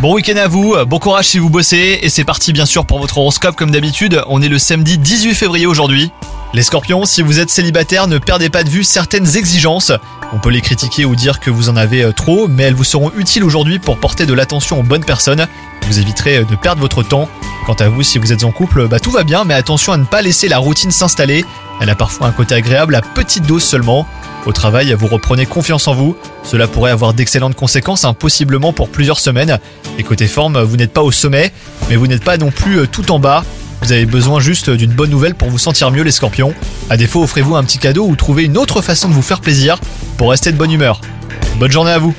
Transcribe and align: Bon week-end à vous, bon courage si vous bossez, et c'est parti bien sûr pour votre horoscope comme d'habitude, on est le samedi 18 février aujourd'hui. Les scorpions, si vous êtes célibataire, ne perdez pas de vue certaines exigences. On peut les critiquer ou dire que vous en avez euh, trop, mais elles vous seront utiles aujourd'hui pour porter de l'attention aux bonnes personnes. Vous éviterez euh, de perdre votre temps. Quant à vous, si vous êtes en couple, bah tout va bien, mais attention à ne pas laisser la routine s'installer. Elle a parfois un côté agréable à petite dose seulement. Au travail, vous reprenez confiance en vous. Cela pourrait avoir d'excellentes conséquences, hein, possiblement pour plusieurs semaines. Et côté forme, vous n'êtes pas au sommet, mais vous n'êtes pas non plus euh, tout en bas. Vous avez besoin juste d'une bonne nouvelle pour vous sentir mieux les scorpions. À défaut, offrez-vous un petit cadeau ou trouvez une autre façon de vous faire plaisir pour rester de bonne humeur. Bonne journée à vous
Bon 0.00 0.14
week-end 0.14 0.36
à 0.36 0.48
vous, 0.48 0.74
bon 0.86 0.98
courage 0.98 1.28
si 1.28 1.38
vous 1.38 1.50
bossez, 1.50 2.00
et 2.02 2.08
c'est 2.08 2.24
parti 2.24 2.52
bien 2.52 2.66
sûr 2.66 2.84
pour 2.84 2.98
votre 2.98 3.18
horoscope 3.18 3.54
comme 3.54 3.70
d'habitude, 3.70 4.22
on 4.26 4.42
est 4.42 4.48
le 4.48 4.58
samedi 4.58 4.98
18 4.98 5.34
février 5.34 5.66
aujourd'hui. 5.66 6.10
Les 6.54 6.62
scorpions, 6.62 7.04
si 7.04 7.22
vous 7.22 7.38
êtes 7.40 7.50
célibataire, 7.50 8.08
ne 8.08 8.18
perdez 8.18 8.48
pas 8.48 8.64
de 8.64 8.70
vue 8.70 8.82
certaines 8.82 9.36
exigences. 9.36 9.92
On 10.32 10.38
peut 10.38 10.48
les 10.50 10.62
critiquer 10.62 11.04
ou 11.04 11.14
dire 11.14 11.40
que 11.40 11.50
vous 11.50 11.68
en 11.68 11.76
avez 11.76 12.02
euh, 12.02 12.12
trop, 12.12 12.48
mais 12.48 12.64
elles 12.64 12.74
vous 12.74 12.84
seront 12.84 13.12
utiles 13.16 13.44
aujourd'hui 13.44 13.78
pour 13.78 13.98
porter 13.98 14.26
de 14.26 14.32
l'attention 14.32 14.80
aux 14.80 14.82
bonnes 14.82 15.04
personnes. 15.04 15.46
Vous 15.86 15.98
éviterez 16.00 16.38
euh, 16.38 16.44
de 16.44 16.56
perdre 16.56 16.80
votre 16.80 17.02
temps. 17.02 17.28
Quant 17.66 17.74
à 17.74 17.88
vous, 17.88 18.02
si 18.02 18.18
vous 18.18 18.32
êtes 18.32 18.44
en 18.44 18.50
couple, 18.50 18.88
bah 18.88 18.98
tout 18.98 19.10
va 19.10 19.24
bien, 19.24 19.44
mais 19.44 19.54
attention 19.54 19.92
à 19.92 19.98
ne 19.98 20.06
pas 20.06 20.22
laisser 20.22 20.48
la 20.48 20.58
routine 20.58 20.90
s'installer. 20.90 21.44
Elle 21.80 21.90
a 21.90 21.94
parfois 21.94 22.26
un 22.26 22.32
côté 22.32 22.54
agréable 22.54 22.94
à 22.94 23.02
petite 23.02 23.44
dose 23.44 23.62
seulement. 23.62 24.06
Au 24.46 24.52
travail, 24.52 24.94
vous 24.94 25.06
reprenez 25.06 25.46
confiance 25.46 25.88
en 25.88 25.94
vous. 25.94 26.16
Cela 26.42 26.66
pourrait 26.66 26.90
avoir 26.90 27.12
d'excellentes 27.12 27.54
conséquences, 27.54 28.04
hein, 28.04 28.14
possiblement 28.14 28.72
pour 28.72 28.88
plusieurs 28.88 29.20
semaines. 29.20 29.58
Et 29.98 30.02
côté 30.02 30.26
forme, 30.26 30.60
vous 30.62 30.76
n'êtes 30.76 30.92
pas 30.92 31.02
au 31.02 31.12
sommet, 31.12 31.52
mais 31.88 31.96
vous 31.96 32.06
n'êtes 32.06 32.24
pas 32.24 32.36
non 32.38 32.50
plus 32.50 32.80
euh, 32.80 32.86
tout 32.86 33.10
en 33.10 33.18
bas. 33.18 33.44
Vous 33.82 33.92
avez 33.92 34.06
besoin 34.06 34.40
juste 34.40 34.70
d'une 34.70 34.92
bonne 34.92 35.10
nouvelle 35.10 35.34
pour 35.34 35.50
vous 35.50 35.58
sentir 35.58 35.90
mieux 35.90 36.02
les 36.02 36.10
scorpions. 36.10 36.54
À 36.90 36.96
défaut, 36.96 37.22
offrez-vous 37.22 37.56
un 37.56 37.64
petit 37.64 37.78
cadeau 37.78 38.06
ou 38.06 38.16
trouvez 38.16 38.44
une 38.44 38.58
autre 38.58 38.80
façon 38.80 39.08
de 39.08 39.14
vous 39.14 39.22
faire 39.22 39.40
plaisir 39.40 39.78
pour 40.16 40.30
rester 40.30 40.50
de 40.50 40.56
bonne 40.56 40.72
humeur. 40.72 41.00
Bonne 41.58 41.72
journée 41.72 41.92
à 41.92 41.98
vous 41.98 42.14